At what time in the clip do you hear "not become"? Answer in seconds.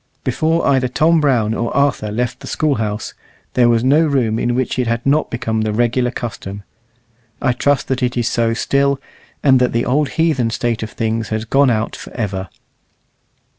5.05-5.61